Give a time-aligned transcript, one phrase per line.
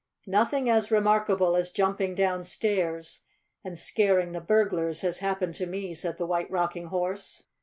[0.25, 3.19] "Nothing as remarkable as jumping downstairs
[3.63, 7.43] and scaring the burglars has happened to me," said the White Rocking Horse.